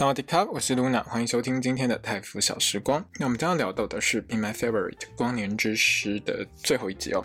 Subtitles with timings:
[0.00, 3.04] 萨瓦迪卡，我是 Luna，欢迎收听今天的泰服小时光。
[3.18, 7.22] 那我们将要聊到的是《Be My Favorite》光年之诗的最后一集哦。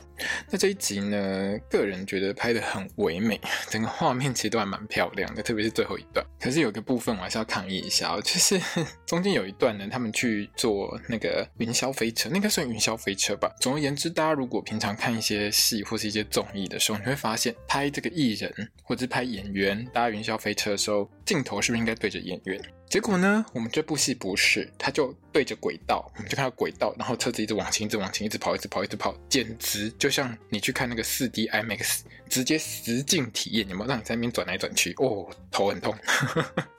[0.49, 3.39] 那这一集呢，个人觉得拍的很唯美，
[3.69, 6.25] 整个画面其实都还蛮漂亮的，特别是最后一段。
[6.37, 8.59] 可是有个部分我还是要抗议一下哦，就是
[9.07, 13.49] 中间有一段呢，他们去坐那个云霄飞车，那个算云霄飞车吧。
[13.61, 18.53] 总而言之，大家如果平常看一些戏或是一些综艺的时候，你会发现拍这个艺人
[18.83, 22.61] 或者是拍演员搭云霄飞车的时候，镜头是不是应该对着演员？
[22.87, 34.93] 结果呢，我们这部戏不是，他就对着轨道，我们就看到轨道，然后车子一直往前，一直往前，一直跑，一直跑，一直跑，简直就像你去看那个四 D IMAX，直接实境体验，有没有让你在那边转来转去？
[34.97, 35.93] 哦，头很痛。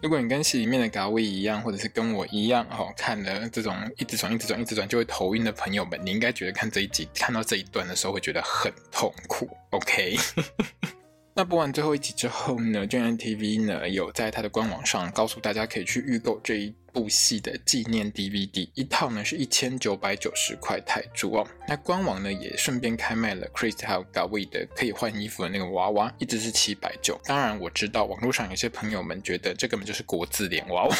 [0.00, 9.50] 如果你跟戏里面的嘎威一样，或者是跟我一样，哦，看了这种一直转、一直转、一直转就会头晕的朋友们，你应该觉得看这一集，看到这一段的时候会觉得很痛苦。
[9.70, 10.16] OK。
[11.38, 21.46] 那播完最后一集之后呢 gntv 呢有在它的官网上告诉大家可以去预购这一部戏的纪念 DVD，一套呢是一千九百九十块泰铢哦。
[21.68, 27.20] 那官网呢也顺便开卖了 Chris 还有 Gawii 的可以换衣服的那个娃娃，一直是七百九。
[27.24, 30.96] 当然我知道网络上有些朋友们觉得这根本就是国字脸娃娃。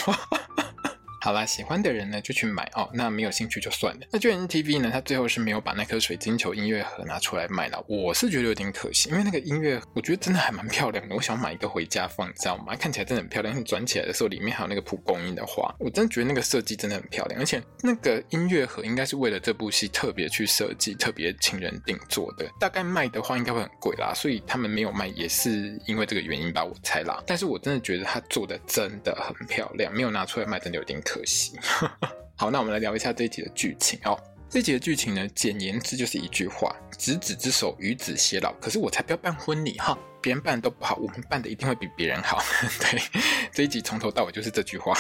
[1.21, 2.89] 好啦，喜欢的人呢就去买哦。
[2.93, 4.07] 那没有兴趣就算了。
[4.13, 7.83] 那 GMMTV 呢，它最后是没有把那颗水晶球音乐盒拿出来卖了。
[7.89, 11.15] 我是觉得有点可惜，因为那个音乐我觉得真的还蛮漂亮的。
[11.15, 12.77] 我想买一个回家放，你知道吗？
[12.77, 13.57] 看起来真的很漂亮。
[13.57, 17.41] 你转起来的时候，里面还有那个蒲公英的花，我真的觉得那个设计真的很漂亮。
[17.41, 22.47] 而且那个音乐盒应该是为了这部戏特别去设计、特别请人定做的。
[22.61, 27.23] 大概卖的话应该会很贵啦，所以他们没有卖也是因为这个原因吧，我猜啦。
[27.27, 31.59] 但是我真的觉得它做的真的很漂亮，没有拿出来卖真的有点可可惜。
[32.37, 34.19] 好，那我们来聊一下这一集的剧情哦。
[34.51, 38.53] 这一集的剧情呢，简言之就是一句话：执子之手，与子偕老。
[38.61, 42.43] 可是我才不要办婚礼哈，别人办都不好，我们办的一定会比别人好。
[42.81, 43.01] 对，
[43.51, 44.95] 这一集从头到尾就是这句话。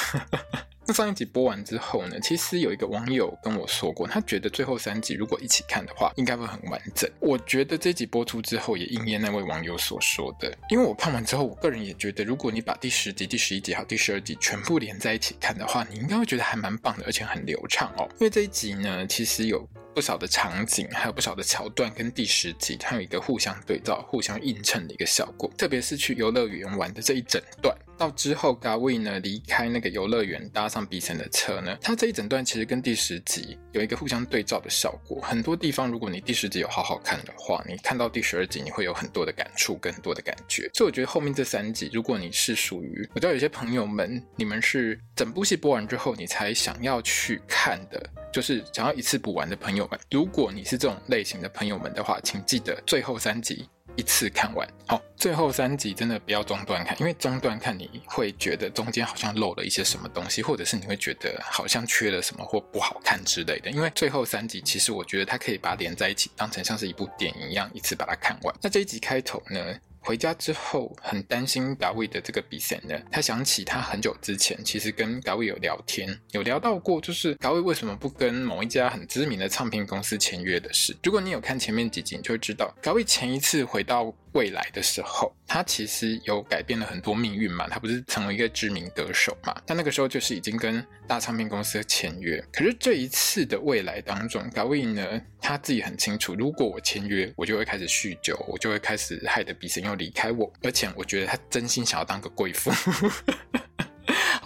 [0.88, 7.10] 那上一集播完之后呢，其实有一个网友跟我说过，他觉得最后三集如果一起看的话，应该会很完整。
[7.18, 18.06] 我觉得这集播出之后也应验那位网友所说的，因为我看完之后，我个人也觉得，如果你把第十集、第十一集还有第十二集全部连在一起看的话，你应该会觉得还蛮棒的，而且很流畅哦。
[18.20, 27.76] 因为这一集呢，其实有不少的场景，还有不少的桥段，跟第十集它有一个互相对照、互相映衬的一个效果，特别是去游乐园玩的这一整段。
[27.96, 35.20] 到之后 g a w i 呢离开那个游乐园，搭上 B 森的车呢，他这一整段其实跟第十集有一个互相对照的效果。
[35.22, 40.70] 很多地方，如果你第十集有好好看的话，你看到第十二集，你会有很多的感触，更多的感觉。
[40.74, 53.68] 所以我觉得后面这三集，如果你是属于，我知道有些朋友们，你们是整部戏播完之后，你才想要去看的，就是想要一次补完的朋友们，如果你是这种类型的朋友们的话，请记得最后三集。
[53.96, 63.70] 一次看完，好，最后三集真的不要中断看，因为中断看你会觉得中间好像漏了一些什么东西，或者是你会觉得好像缺了什么或不好看之类的。
[63.70, 68.54] 因为最后三集其实我觉得它可以把它连在一起，当成像是一部电影一样，一次把它看完。
[68.60, 69.60] 那这一集开头呢？
[70.06, 77.56] 回家之后很担心 g a w i 的这个 BSEN 呢，他想起他很久之前其实跟 g a w i 有聊天，有聊到过，就是 g a w
[77.56, 80.96] i 为什么不跟某一家很知名的唱片公司签约的事。
[81.02, 89.60] 如果你有看前面几集，你就会知道 g a w i 前一次回到未来的时候，他其实有改变了很多命运嘛，他不是成为一个知名歌手嘛？
[89.66, 92.40] 他那个时候就是已经跟大唱片公司签约。
[92.52, 102.70] 可是这一次的未来当中，Gawii 呢，他自己很清楚，如果我签约，我就会开始酗酒，我就会开始害得 BSEN 又离开我，而且我觉得他真心想要当个贵妇。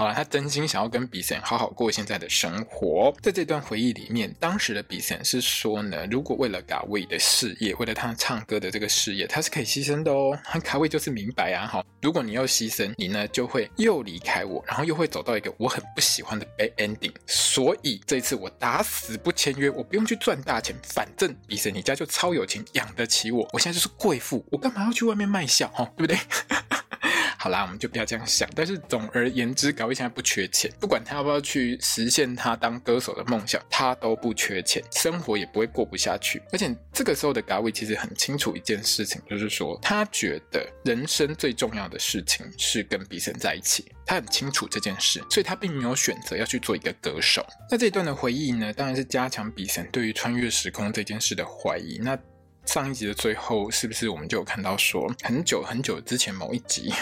[0.00, 3.14] 好了，他真心想要跟比森好好过现在的生活。
[3.20, 10.38] 在这段回忆里面，当时的比森是说呢，如果为了 Gawii 的事业，为了他唱歌的这个事业，他是可以牺牲的哦。
[10.54, 17.12] Gawii 就是明白啊，哈，如果你要牺牲，你呢就会又离开我，然后又会走到一个我很不喜欢的 bad ending。
[17.26, 23.46] 所以这一次我打死不签约，我不用去赚大钱，反正比森你家就超有钱，养得起我。
[23.52, 25.68] 我现在就是贵妇，我干嘛要去外面卖笑？
[25.74, 26.18] 哈，对不对？
[27.42, 28.46] 好啦，我们就不要这样想。
[28.54, 36.42] 但是总而言之，嘎威现在不缺钱，不管他要不要去实现他当歌手的梦想，他都不缺钱，生活也不会过不下去。
[36.52, 47.42] 而且这个时候的嘎威其实很清楚一件事情，就是说他觉得人生最重要的事情是跟比森在一起，他很清楚这件事，所以他并没有选择要去做一个歌手。
[47.70, 51.98] 那这一段的回忆呢，当然是加强比森对于穿越时空这件事的怀疑。
[52.02, 52.18] 那
[52.66, 56.92] 上一集的最后，是不是我们就有看到说，很久很久之前某一集，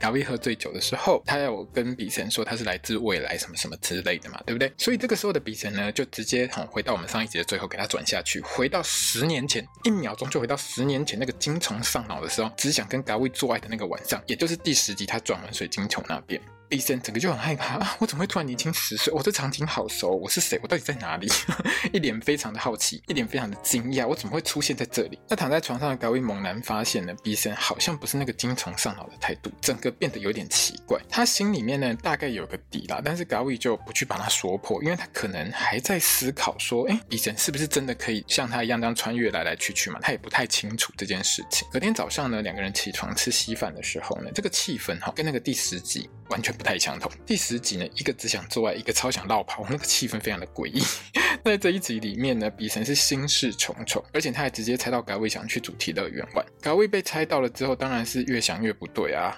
[0.00, 4.72] 嘎威喝醉酒的时候，他有跟比森说他是来自未来什么什么之类的嘛，对不对？
[4.76, 16.40] 所以这个时候的比森呢，就直接哈回到我们上一集的最后，给他转下去，回到十年前，一秒钟就回到十年前那个精虫上脑的时候，只想跟嘎威做爱的那个晚上，也就是第十集他转完水晶球那边。
[16.70, 17.96] 比森整个就很害怕啊！
[17.98, 19.12] 我怎么会突然年轻十岁？
[19.12, 20.56] 我这场景好熟，我是谁？
[20.62, 21.28] 我到底在哪里？
[21.92, 25.18] 一脸非常的好奇，一脸非常的惊讶，我怎么会出现在这里？
[25.28, 31.00] 那躺在床上的嘎威猛然发现呢，比森好像不是那个精虫上脑的态度，整个变得有点奇怪。
[31.08, 39.98] 他心里面呢大概有个底啦，但是嘎威就不去把它说破，因为他可能还在思考说，哎，比森是不是真的可以像他一样这样穿越来来去去嘛？
[40.00, 41.66] 他也不太清楚这件事情。
[41.72, 47.10] 隔天早上呢，两个人起床吃稀饭的时候呢，这个气氛哈跟那个第十集完全不太相同。
[47.24, 50.82] 第十集呢，一个只想做爱，一个超想落跑，那个气氛非常的诡异。
[51.42, 56.44] 在这一集里面呢，比神是心事重重，而且他还直接猜到嘎威想去主题乐园玩。
[56.60, 59.34] 嘎威被猜到了之后，当然是越想越不对啊。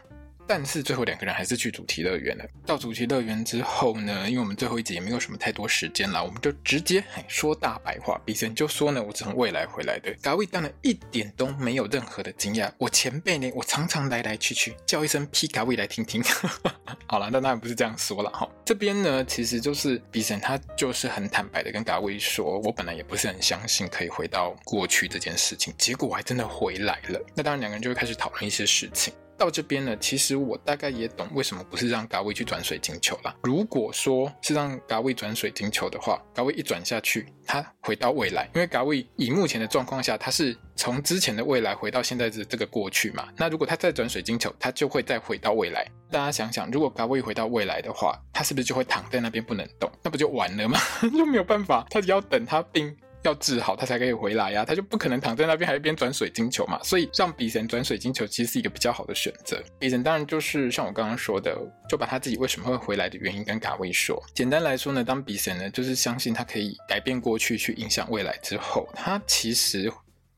[0.46, 2.44] 但是最后两个人还是去主题乐园了。
[2.66, 8.20] 到主题乐园之后呢，因为我们最后一集也没有什么太多时间了，我们就直接说大白话。
[8.24, 10.12] 比森就说呢，我从未来回来的。
[10.20, 12.70] 嘎威当然一点都没有任何的惊讶。
[12.78, 16.22] 我前辈呢，我常常来来去去，叫一声皮嘎威来听听。
[17.06, 18.48] 好了，那当然不是这样说了哈。
[18.64, 27.20] 这边呢，其实就是比森他就是很坦白的跟嘎威说，我本来也不是很相信可以回到过去这件事情，结果我还真的回来了。
[27.34, 29.12] 那当然两个人就会开始讨论一些事情。
[29.42, 33.36] 到这边呢，其实我大概也懂为什么不是让嘎威去转水晶球了。
[33.42, 43.26] 如果说是让嘎威转水晶球的话，嘎威一转下去，他回到未来，因为嘎威以目前的状况下，他是从之前的未来回到现在的这个过去嘛。
[43.36, 45.84] 那如果他再转水晶球，他就会再回到未来。
[46.08, 49.90] 大家想想，如果嘎威回到未来的话，他是不是就会躺在那边不能动？
[50.04, 50.78] 那不就完了吗？
[51.18, 52.96] 就没有办法，他只要等他病。
[53.22, 59.62] 要治好他才可以回来呀，他就不可能躺在那边还一边转水晶球嘛，所以让比神转水晶球其实是一个比较好的选择。
[59.78, 61.56] 比神当然就是像我刚刚说的，
[61.88, 64.22] 就把他自己为什么会回来的原因跟卡威说。
[64.34, 69.92] 简单来说呢，当比神呢就是相信他可以改变过去去影响未来之后，他其实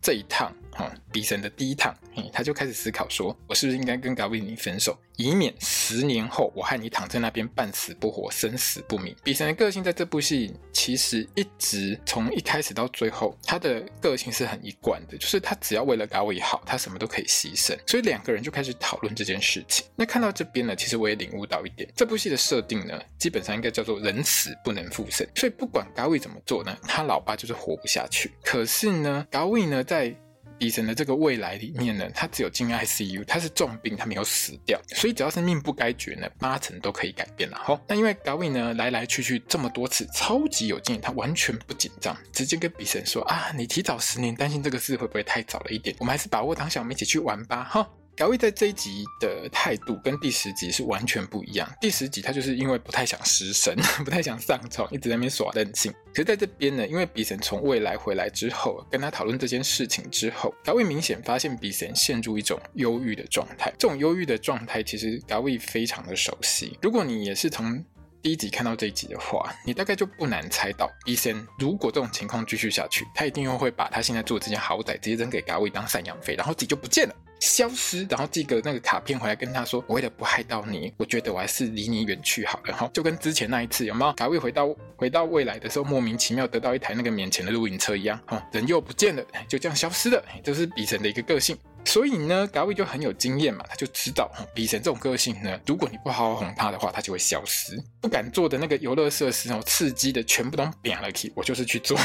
[0.04, 0.54] 这一趟。
[0.76, 1.94] 哈、比神的第一趟，
[2.32, 9.14] 他就开始思考说，我是不是应该跟嘎威你分手，以免十年后我和你躺在那边半死不活、生死不明。
[9.22, 17.78] 比神的个性在这部戏其实一直从一开始到最后，他的个性是很一贯的，就是他只要为了嘎威好，他什么都可以牺牲。
[17.86, 19.86] 所以两个人就开始讨论这件事情。
[19.94, 25.24] 那看到这边呢，其实我也领悟到一点，这部戏的设定呢，基本上应该叫做人死不能复生。
[25.36, 28.32] 所以不管嘎威怎么做呢，他老爸就是活不下去。
[28.42, 30.12] 可是呢，嘎威呢在在
[30.58, 37.56] 比神的这个未来里面呢，他只有进 ICU，他是重病，他没有死掉，所以只要是命不该绝呢，八成都可以改变了。
[37.62, 45.94] 好，那因为嘎威呢来来去去这么多次，超级有经验，他完全不紧张，直接跟比神说啊，你提早十年担心这个事会不会太早了一点？
[46.00, 47.88] 我们还是把握当下，我们一起去玩吧，哈。
[48.16, 51.68] 嘎威在这一集的态度跟第十集是完全不一样。
[51.80, 55.92] 第十集他就是因为不太想失神， 不太想上床，一直在那边耍任性。
[56.12, 63.72] 可是在这边呢，因为比森从未来回来之后，跟他讨论这件事情之后，嘎威明显发现比森陷入一种忧郁的状态。
[63.76, 66.78] 这种忧郁的状态，其实嘎威非常的熟悉。
[66.80, 67.84] 如果你也是从
[68.22, 77.14] 第一集看到这一集的话，你大概就不难猜到，比森如果这种情况继续下去，他一定又会把他现在住的这间豪宅直接扔给嘎威当赡养费，然后自己就不见了。
[77.44, 84.12] 消失，然后寄个那个卡片回来跟他说：“我为了不害到你，我觉得我还是离你远去好了。”哈就跟之前那一次有没有？
[84.14, 90.24] 嘎威回到回到未来的时候，莫名其妙得到一台那个免钱的露营车一样，哈，人又不见了，就这样消失了。
[90.42, 91.56] 这是比神的一个个性。
[91.84, 97.78] 所以呢，嘎威就很有经验嘛，他就知道，比神这种个性呢，如果你不好好哄他的话，他就会消失。
[98.00, 101.98] 不敢做的那个游乐设施哦，刺激的全部都扁了去，我就是去做。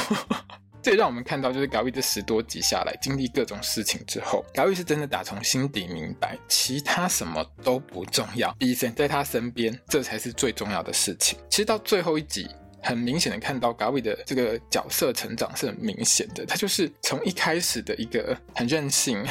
[0.82, 11.38] 这也让我们看到，就是嘎威这十多集下来，经历各种事情之后，嘎威是真的打从心底明白，其他什么都不重要，比森在他身边，这才是最重要的事情。
[11.50, 12.48] 其实到最后一集，
[12.82, 19.22] 很明显的看到嘎威的这个角色成长是很明显的，他就是从一开始的一个很任性，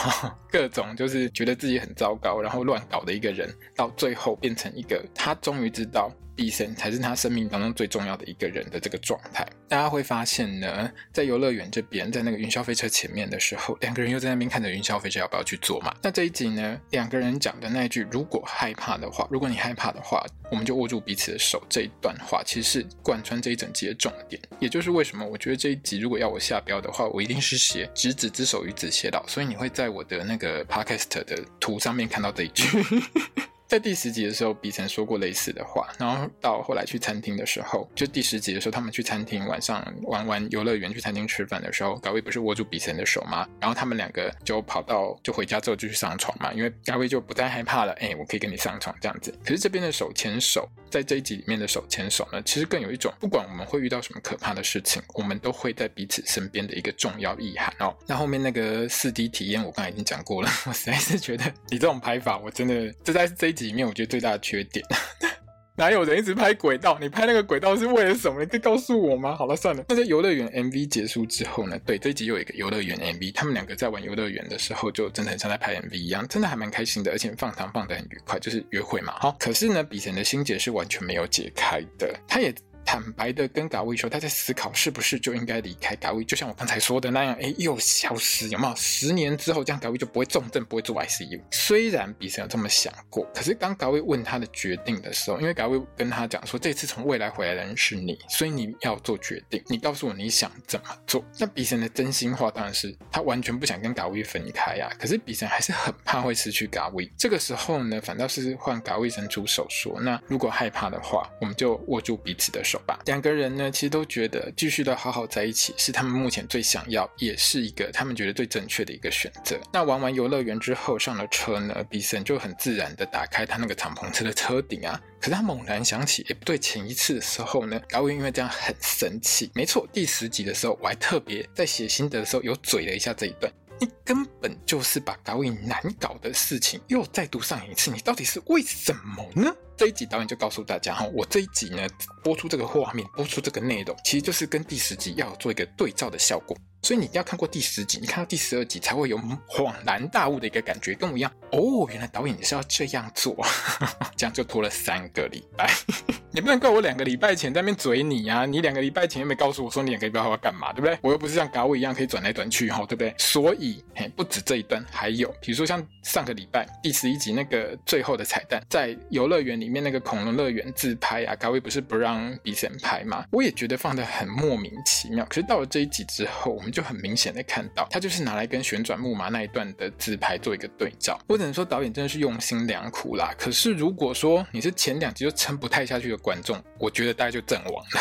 [0.52, 6.10] 各种就是觉得自己很糟糕，然后乱搞的一个人，到最后变成一个他终于知道。
[6.38, 9.44] 比森才是他生命当中最重要的一个人的这个状态。
[9.66, 15.92] 大家会发现呢，在游乐园这边，在那个云霄飞车前面的时候，两个人又在那边看着云霄飞车要不要去坐嘛。
[16.00, 24.40] 那这一集呢，两个人讲的那一句“如果害怕的话，如果你害怕的话，我们就握住彼此的手”这一段话，其实是贯穿这一整集的重点。
[24.60, 29.26] 也就是为什么我觉得这一集如果要我下标的话，我一定是写“执子之手，与子偕老”。
[29.26, 32.64] 所以你会在我的那个 podcast 的图上面看到这一句。
[33.68, 43.46] 在第十集的时候，比森说过类似的话，然后到后来去餐厅的时候，就第十集的时候，他们去餐厅晚上玩完游乐园，去餐厅吃饭的时候，嘎威不是握住比森的手吗？
[43.60, 49.38] 然后他们两个就跑到就回家之后就去上床嘛，因为嘎威就不再害怕了，哎，我可以跟你上床这样子。
[49.44, 57.94] 可是这边的手牵手，在这一集里面的手牵手呢，其实更有一种，不管我们会遇到什么可怕的事情，我们都会在彼此身边的一个重要意涵哦。
[58.06, 64.38] 那后面那个四 D 体验，我刚才已经讲过了， 我实在是觉得你这种拍法，我真的这在这一里面，我觉得最大的。
[64.40, 64.82] 缺点，
[65.76, 66.96] 哪有人一直拍轨道？
[67.00, 68.40] 你拍那个轨道是为了什么？
[68.40, 69.36] 你可以告诉我吗？
[69.36, 69.84] 好了，算了。
[69.88, 71.78] 那在游乐园 MV 结束之后呢？
[71.84, 79.12] 对，这一集有一个游乐园 MV，他们两个在玩游乐园的时候，就真的很像在拍 MV 一样，真的还蛮开心的，而且放糖放得很愉快，就是约会嘛。
[79.18, 82.54] 好，可是呢，比森的心结是完全没有解开的，他也。
[82.90, 88.74] 坦白的跟嘎威说，他在思考是不是就应该离开嘎威，就像我刚才说的那样，哎，又消失，有没有？
[88.76, 91.38] 十年之后，这样嘎威就不会重症，不会住 ICU。
[91.50, 101.22] 虽然比森有这么想过，可是当嘎威问他的决定的时候，因为嘎威跟他讲说，这次从未来回来的人是你，所以你要做决定，你告诉我你想怎么做。
[101.38, 107.06] 那比森的真心话当然是他完全不想跟嘎威分开呀、啊，可是比森还是很怕会失去嘎威。
[107.18, 112.77] 这个时候呢，反倒是换嘎威伸出手说，那如果害怕的话，我们就握住彼此的手。
[113.06, 119.58] 两个人呢，其实都觉得继续的好好在一起是他们目前最想要，也是一个他们觉得最正确的一个选择。
[119.72, 125.00] 那玩完游乐园之后上了车呢，比森就很自然的打开他那个敞篷车的车顶啊。
[125.20, 129.50] 可是他猛然想起，哎，不对，前一次的时候呢，嘎威因为这样很生气。
[129.54, 133.52] 没错，第十集的时候我还特别在写心得的时候有嘴了一下这一段。
[133.80, 139.54] 你根本就是把嘎威难搞的事情又再度上演一次，你到底是为什么呢？
[139.78, 141.86] 这一集导演就告诉大家哈，我这一集呢
[142.20, 146.56] 播出这个画面，播出这个内容，其实就是跟第十集要做一个对照的效果。
[146.82, 149.18] 所以你一定要看过第十集，你看到第十二集才会有
[149.48, 153.36] 恍然大悟的一个感觉，跟我一样哦，原来导演也是要这样做，
[154.16, 155.72] 这样就拖了三个礼拜。
[156.30, 160.96] 你不能怪我两个礼拜前在那边嘴你呀、啊，你两个礼拜前又没告诉我说你两个礼拜后要干嘛，对不对？
[161.02, 163.12] 我又不是像嘎威一样可以转来转去哈，对不对？
[163.18, 173.22] 所以嘿，不止这一段，还有比如说像上个礼拜第十一集那个最后的彩蛋，在游乐园里里面那个恐龙乐园自拍啊，高威不是不让比森拍吗？
[173.30, 175.26] 我也觉得放得很莫名其妙。
[175.26, 181.20] 可是到了这一集之后，我们就很明显的看到，他就是拿来跟旋转木马那一段的自拍做一个对照。
[181.26, 183.30] 我只能说导演真的是用心良苦啦。
[183.38, 188.00] 可是如果说你是前两集就撑不太下去的观众，我觉得大概就阵亡了，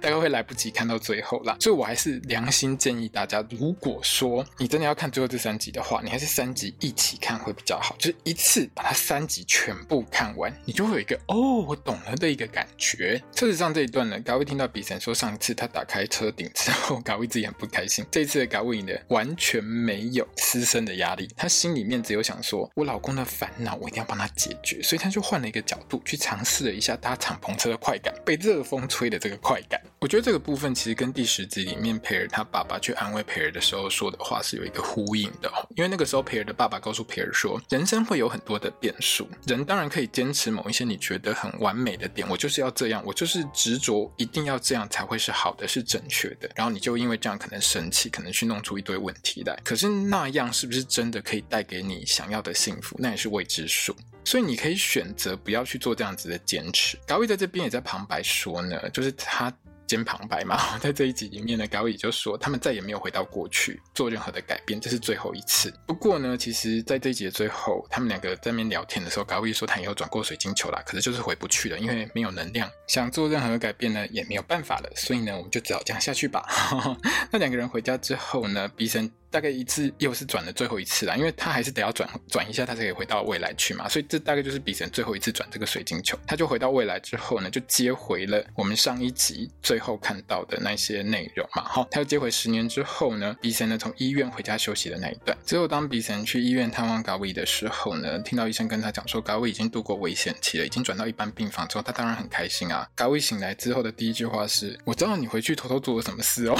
[0.00, 1.56] 大概会来不及看到最后啦。
[1.60, 13.22] 所以我还是良心建议大家，如果说你真的要看最后这三集的话，你还是三集一起看会比较好，就是一次把它三集全部看完，你就会一个哦，我懂了的一个感觉。
[13.34, 18.44] 车子上这一段呢，嘎威听到比神说上一次他打开车顶之后，嘎威自己很不开心，这一次。
[18.46, 29.80] 嘎威呢，完全没有私生的压力，他心里面只有想说，我老公的烦恼，我一定要帮他解决，所以他就换了一个角度去尝试了一下搭敞篷车的快感，被热风吹的这个快感。
[29.98, 48.34] 我觉得这个部分其实跟第十集里面培尔他爸爸去安慰培尔的时候说的话是有一个呼应的，因为那个时候培尔的爸爸告诉培尔说，人生会有很多的变数，人当然可以坚持某一些你你觉得很完美的点，我就是要这样，我就是执着一定要这样才会是好的，是正确的，然后你就因为这样可能生气，可能。
[48.34, 52.96] 去弄出一堆问题来，可是那样是不是真的可以带给你想要的幸福？
[52.98, 53.94] 那也是未知数。
[54.24, 56.98] 所以你可以选择不要去做这样子的坚持。
[57.06, 59.56] 高威在这边也在旁白说呢，就是他。
[59.86, 65.72] 兼旁白嘛， 在这一集里面呢，嘎威就说他们再也没有回到过去做任何的改变，这是最后一次。
[65.86, 74.90] 不过呢，其实在这一集的最后，他们两个在那边聊天的时候，嘎威说他以后转过水晶球啦，可是就是回不去了，因为没有能量，想做任何的改变呢也没有办法了。
[74.96, 76.46] 所以呢，我们就只好这样下去吧。
[77.30, 79.10] 那两个人回家之后呢，毕森。
[79.34, 83.88] 大概一次又是转了最后一次啦，因为他还是得要转转一下，他才可以回到未来去嘛。
[83.88, 86.16] 所以这大概就是比森最后一次转这个水晶球。
[86.24, 91.64] 他就回到未来之后呢，就接回了我们上一集最后看到的那些内容嘛。
[91.64, 95.36] 好，他又接回十年之后呢，比森呢从医院回家休息的那一段。
[95.44, 102.88] 之后当比森去医院探望嘎威的时候呢，听到医生跟他讲说嘎威已经度过危险期了，已经转到一般病房之后，他当然很开心啊。
[102.94, 106.56] 嘎威醒来之后的第一句话是：“我知道你回去偷偷做了什么事哦。”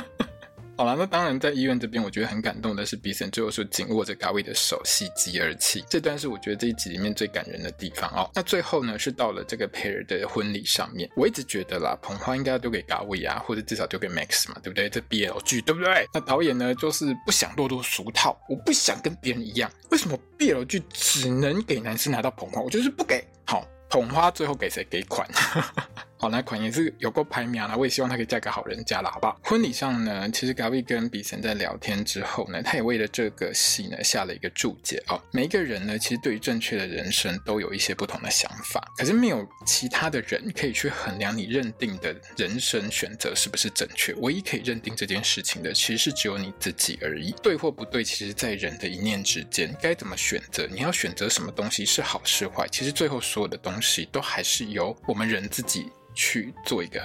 [0.78, 5.84] 好了，那当然在医院这边，我觉得很感动的是比森最后是紧握着嘎威的手，喜极而泣。
[5.90, 8.30] 这段是我觉得这一集里面最感人的地方哦。
[8.32, 14.88] 那最后呢，是到了这个 pair 的婚礼上面，我一直觉得啦，捧花应该要丢给嘎威啊，或者至少丢给 Max 嘛，对不对？
[14.88, 16.06] 这 BL 剧对不对？
[16.14, 19.68] 那导演呢，就是不想落入俗套，我不想跟别人一样。
[19.90, 22.60] 为什么 BL 剧只能给男生拿到捧花？
[22.60, 23.26] 我就是不给。
[23.44, 24.86] 好，捧花最后给谁？
[24.88, 25.28] 给款。
[26.20, 27.76] 好，那款也是有够排名啊！
[27.76, 29.40] 我也希望她可以嫁个好人家了，好不好？
[29.44, 35.20] 婚礼上呢，其实 Gary 跟比森在聊天之后呢，他也为了这个戏呢下了一个注解哦。
[35.30, 44.12] 每一个人呢，其实对于正确的人生都有一些不同的想法，可是没有其他的人可以去衡量你认定的人生选择是不是正确。
[44.14, 47.32] 唯一可以认定这件事情的，其实是只有你自己而已。
[47.42, 50.66] 对或不对，其实在人的一念之间，该怎么选择？
[50.68, 52.66] 你要选择什么东西是好是坏？
[52.72, 55.92] 其实最后所有的东西都还是由我们人自己。
[56.18, 57.00] 去做一个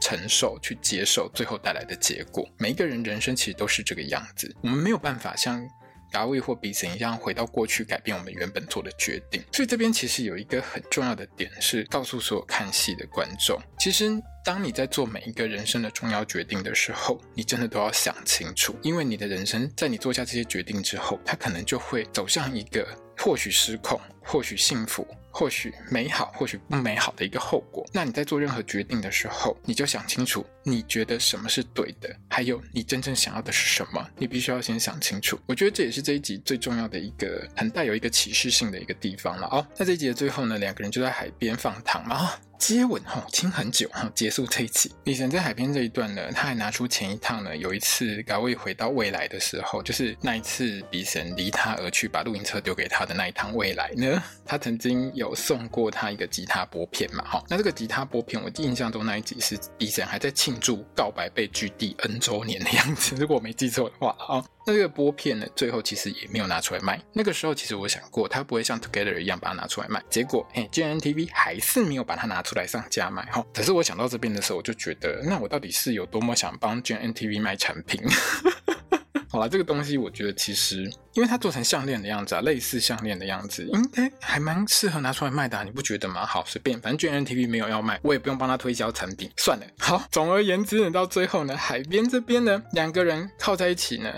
[0.00, 2.48] 承受，去接受最后带来的结果。
[2.58, 5.62] 每一个人人生其实都是这个样子，我们没有办法像
[6.10, 9.42] 达维或比森一样回到过去改变我们原本做的决定。
[9.52, 14.10] 所以这边其实有一个很重要的点是告诉所有看戏的观众，其实
[14.44, 22.86] 当你在做每一个人生的重要决定的时候，你真的都要想清楚，因为你的人生在你做下这些决定之后，它可能就会走向一个
[23.18, 25.06] 或许失控，或许幸福。
[25.34, 27.84] 或许美好，或许不美好的一个后果。
[27.92, 35.36] 那你在做任何决定的时候，你就想清楚，你觉得什么是对的，还有你真正想要的是什么，你必须要先想清楚。
[35.46, 39.66] 我觉得这也是这一集最重要的一个很带有一个启示性的一个地方了哦。
[39.76, 42.30] 那这一集的最后呢，两个人就在海边放糖嘛。
[42.58, 44.90] 接吻吼，亲很久哈，结束这一期。
[45.04, 57.44] 李神在海边这一段呢，他还拿出前一趟呢，有一次嘎卫回到未来的时候，就是那一次比神离他而去，把露营车丢给他的那一趟未来呢，他曾经有送过他一个吉他拨片嘛，哈。
[57.48, 64.44] 那这个吉他拨片，我印象中那一集是比神还在庆祝告白被拒第 N 周年的样子，如果我没记错的话啊。
[64.66, 66.98] 那这个拨片呢，最后其实也没有拿出来卖。
[67.12, 70.02] 那个时候其实我想过，他不会像 Together 一样把它拿出来卖。
[70.08, 73.44] 结果，哎，GMMTV 还是没有把它拿出来上架卖哈。
[73.52, 78.00] 可是我想到这边的时候，我就觉得，那我到底是有多么想帮 GMMTV 卖产品？
[79.28, 80.84] 好了，这个东西我觉得其实，
[81.14, 86.24] 因为它做成项链的样子啊，类似项链的样子，应该还蛮适合拿出来卖的，你不觉得吗？
[86.24, 89.66] 好，随便，反正 GMMTV 没有要卖，我也不用帮他推销产品，算了。
[89.80, 94.08] 好，总而言之呢，到最后呢，海边这边呢，两个人靠在一起呢。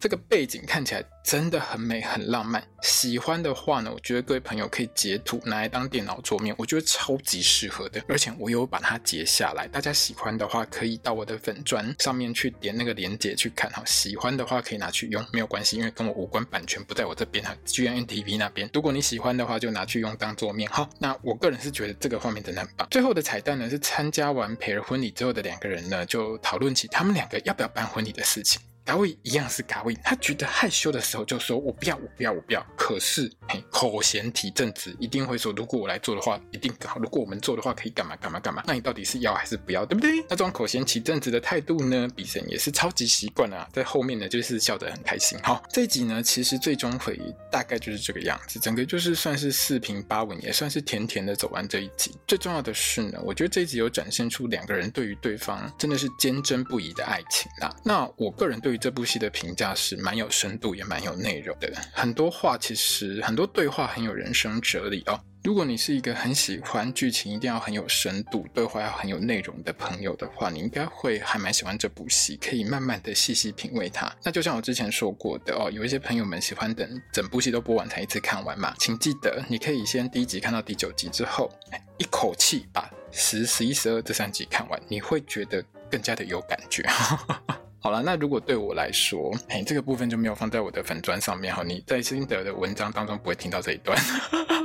[0.00, 2.66] 这个背景看起来真的很美，很浪漫。
[2.80, 8.02] 喜欢的话呢，我觉得各位朋友可以截图拿来当电脑桌面，我觉得超级适合的。
[8.08, 13.82] 而且我有把它截下来，大家喜欢的话可以到我的粉砖上面去点那个链接去看哈。
[13.84, 18.70] 喜欢的话可以拿去用，没有关系，因为跟我无关，版权不在我这边哈，G N T V 那边。
[18.72, 20.88] 如果你喜欢的话，就拿去用当桌面哈。
[20.98, 22.88] 那我个人是觉得这个画面真的很棒。
[22.90, 28.62] 最后的彩蛋呢，是参加完培儿婚礼之后的两个人呢，就讨论起他们两个要不要办婚礼的事情。
[28.84, 36.98] 嘎威一样是嘎威，他觉得害羞的时候就说：“我不要，我不要，我不要。”可是，嘿，口嫌体正直，一定会说：“如果我来做的话，一定更好。
[36.98, 40.16] 如果我们做的话，可以干嘛干嘛干嘛。”那你到底是要还是不要，对不对？
[40.22, 45.38] 那这种口嫌体正直的态度呢，比森也是超级习惯啊，在后面呢，就是笑得很开心。
[45.42, 52.12] 好，这一集呢，其实最终会大概就是这个样子，整个就是算是四平八稳，也算是甜甜的走完这一集。
[52.26, 57.72] 最重要的是呢，我觉得这一集有展现出两个人对于对方真的是坚贞不移的爱情啦。
[57.84, 61.72] 那我个人对于这部戏的评价是蛮有深度，也蛮有内容的。
[61.92, 65.20] 很多话其实很多对话很有人生哲理哦。
[65.42, 74.14] 如果你是一个很喜欢剧情一定要很有深度、对话要很有内容的朋友的话，你应该会还蛮喜欢这部戏，可以慢慢的细细品味它。
[74.22, 81.50] 那就像我之前说过的哦，有一些朋友们喜欢等整部戏都播完才一次看完嘛，请记得你可以先第一集看到第九集之后，
[81.96, 86.86] 一口气把十、十一、十二这三集看完，你会觉得更加的有感觉。
[87.82, 93.98] 好了，那如果对我来说，嘿，这个部分就没有放在我的粉砖上面哈，你在心得的文章当中不会听到这一段。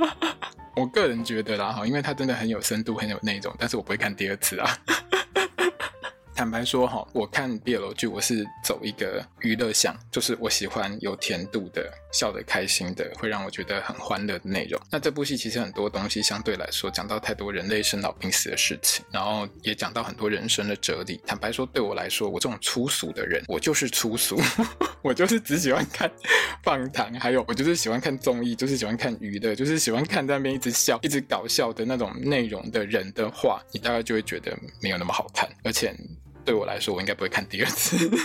[0.76, 4.78] 我个人觉得啦哈，因为它真的很有深度，很有内容，但是我不会看第二次啊。
[6.36, 14.78] 坦白说哈，我看 BL 剧我是走一个娱乐向，就是我喜欢有甜度的、笑得开心的，会让我觉得很欢乐的内容。
[14.90, 21.18] 那这部戏其实很多东西相对来说讲到太多人类生老病死的事情，然后也讲到很多人生的哲理。
[21.26, 24.38] 坦白说，对我来说，我这种粗俗的人，我就是粗俗，
[25.00, 26.10] 我就是只喜欢看
[26.62, 35.96] 放糖，还有我就是喜欢看综艺，就是喜欢看娱乐，就是喜欢看在那边一直笑、一直搞笑的那种内容的人的话，你大概就会觉得没有那么好看，而且。
[36.46, 38.08] 对我来说，我应该不会看第二次。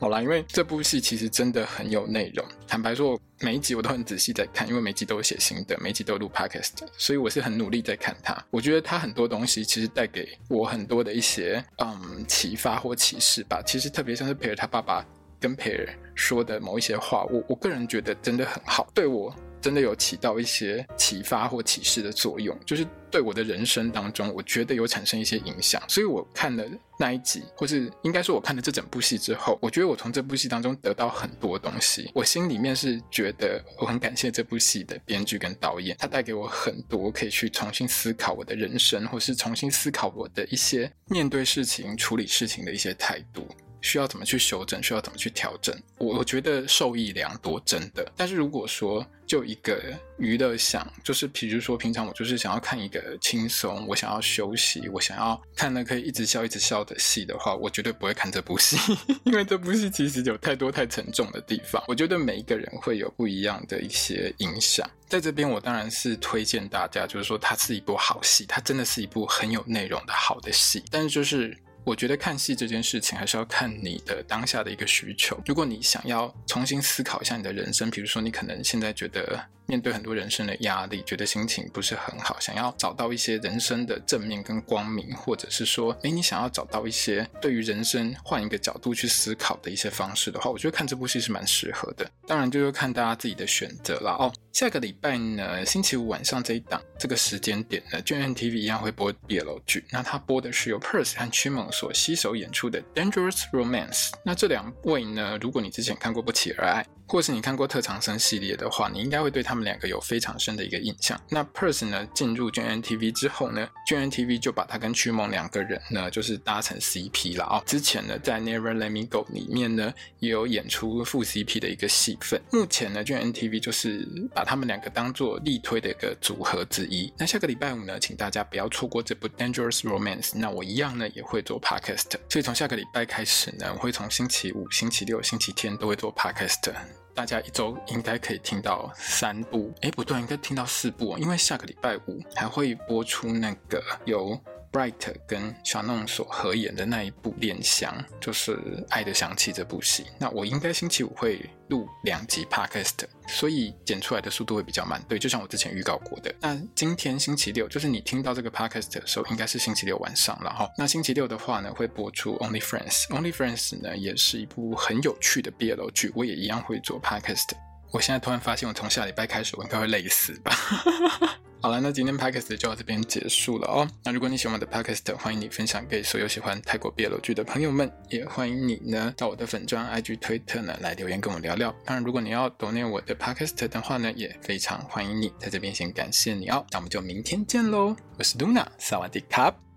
[0.00, 2.44] 好啦，因为这部戏其实真的很有内容。
[2.66, 8.34] 坦白说，每一集我都很仔细在看，因为每集都有写心得，每集都有录 podcast，所以我是很努力在看它。
[8.50, 13.62] 我觉得它很多东西其实带给我很多的一些嗯启发或启示吧。
[13.64, 15.04] 其实特别像是培尔他爸爸
[15.38, 19.34] 跟培尔说的某一些话，我我个人觉得真的很好，对我。
[19.60, 25.82] 真的有起到一些启发或启示的作用，就是对我的人生当中，我觉得有产生一些影响。
[25.88, 26.64] 所以我看了
[26.98, 32.10] 那一集，或是应该说我看了这整部戏之后，我觉得我从这部戏当中得到很多东西。
[32.14, 43.46] 我心里面是觉得我很感谢这部戏的编剧跟导演，他带给我很多可以去重新思考我的人生，或是重新思考我的一些面对事情、处理事情的一些态度。
[43.80, 44.82] 需要怎么去修正？
[44.82, 45.74] 需要怎么去调整？
[45.98, 48.10] 我我觉得受益良多，真的。
[48.16, 49.80] 但是如果说就一个
[50.18, 58.76] 娱乐想，就是比如说平常我就是想要看一个轻松，我想要休息，我想要看了可以一直笑一直笑的戏的话，我绝对不会看这部戏，
[59.24, 61.82] 因为这部戏其实有太多太沉重的地方。
[61.86, 64.88] 我觉得每一个人会有不一样的一些影响。
[65.08, 70.82] 在这边，我当然是推荐大家，就是说它是一部好戏，它真的是一部很有内容的好的戏。
[70.90, 71.56] 但是就是。
[71.84, 75.40] 我觉得看戏这件事情还是要看你的当下的一个需求。
[75.46, 92.08] 如果你想要重新思考一下你的人生，比如说你可能现在觉得面对很多人生的压力，觉得心情不是很好，想要找到一些人生的正面跟光明，或者是说，诶，你想要找到一些对于人生换一个角度去思考的一些方式的话，我觉得看这部戏是蛮适合的。
[92.26, 94.32] 当然就是看大家自己的选择了哦。
[94.52, 99.84] 下个礼拜呢，星期五晚上这一档这个时间点呢，GMMTV 一样会播 BL 剧。
[99.90, 104.10] 那它播的是由 Purse 和区所携手演出的《Dangerous Romance》。
[104.24, 111.20] 那这两位呢，如果你之前看过《不期而爱》，或是你看过特长生系列的话，你应该会对他们两个有非常深的一个印象。
[111.28, 122.40] 那 Purse 呢，进入 JNNTV 之后呢，JNNTV 就把他跟曲梦两个人呢，就是搭成 CP 了啊、之前呢，在 Never Let Me Go 里面呢，也有演出副 CP 的一个戏份。
[122.52, 127.12] 目前呢，JNNTV 就是把他们两个当做力推的一个组合之一。
[127.18, 130.30] 那下个礼拜五呢，请大家不要错过这部 Dangerous Romance。
[130.38, 136.99] 那我一样呢，也会做 Podcast，所以从下个礼拜开始呢，我会从星期五、星期六、星期天都会做 Podcast。
[137.20, 144.40] 大家一周应该可以听到三部，哎，不对，应该听到四部，因为下个礼拜五还会播出那个有。
[144.72, 144.94] Bright
[145.26, 148.56] 跟小弄所合演的那一部《恋香》，就是
[148.88, 150.06] 《爱的香气》这部戏。
[150.18, 152.94] 那我应该星期五会录两集 Podcast，
[153.26, 155.02] 所以剪出来的速度会比较慢。
[155.08, 156.32] 对，就像我之前预告过的。
[156.40, 160.38] 那今天星期六，就是你听到这个 Podcast 的时候，应该是星期六晚上。
[160.40, 163.08] 然后，那星期六的话呢，会播出 Only Friends。
[163.08, 167.50] Only Friends 呢，也是一部很有趣的 BL 剧，我也一样会做 Podcast。
[167.90, 170.54] 我现在突然发现，我从下礼拜开始，我应该会累死吧。
[171.62, 173.86] 好了，那今天 Podcast 就到这边结束了哦。
[174.02, 181.70] 那如果你喜欢我的 Podcast，欢迎你分享给所有喜欢泰国 BL 剧的朋友们，也欢迎你呢到我的粉专 IG 推特呢来留言跟我聊聊。
[181.84, 185.30] 当然，如果你要 donate 我的 Podcast 的话呢，也非常欢迎你。
[185.38, 186.64] 在这边先感谢你哦。
[186.70, 189.69] 那我们就明天见喽，我是 Luna，萨瓦迪卡。